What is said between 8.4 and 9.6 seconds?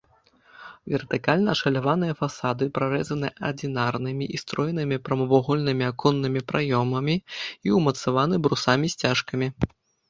брусамі-сцяжкамі.